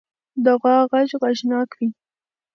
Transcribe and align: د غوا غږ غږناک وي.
د 0.43 0.45
غوا 0.61 0.75
غږ 0.91 1.09
غږناک 1.21 1.69
وي. 1.77 1.87